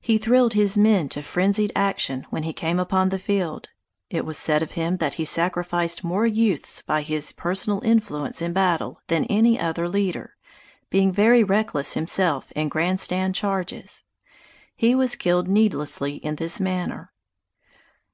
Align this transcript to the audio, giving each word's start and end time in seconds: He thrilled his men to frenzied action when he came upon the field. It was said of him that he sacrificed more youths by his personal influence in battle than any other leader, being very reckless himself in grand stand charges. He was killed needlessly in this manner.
He 0.00 0.16
thrilled 0.16 0.54
his 0.54 0.78
men 0.78 1.10
to 1.10 1.20
frenzied 1.22 1.72
action 1.76 2.26
when 2.30 2.42
he 2.44 2.54
came 2.54 2.78
upon 2.80 3.10
the 3.10 3.18
field. 3.18 3.68
It 4.08 4.24
was 4.24 4.38
said 4.38 4.62
of 4.62 4.70
him 4.70 4.96
that 4.96 5.16
he 5.16 5.26
sacrificed 5.26 6.02
more 6.02 6.26
youths 6.26 6.80
by 6.80 7.02
his 7.02 7.32
personal 7.32 7.82
influence 7.84 8.40
in 8.40 8.54
battle 8.54 9.02
than 9.08 9.26
any 9.26 9.60
other 9.60 9.86
leader, 9.86 10.36
being 10.88 11.12
very 11.12 11.44
reckless 11.44 11.92
himself 11.92 12.50
in 12.52 12.70
grand 12.70 12.98
stand 12.98 13.34
charges. 13.34 14.04
He 14.74 14.94
was 14.94 15.16
killed 15.16 15.48
needlessly 15.48 16.14
in 16.16 16.36
this 16.36 16.58
manner. 16.60 17.12